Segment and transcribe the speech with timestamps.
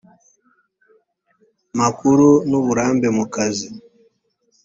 [1.79, 3.67] makuru n uburambe mu kazi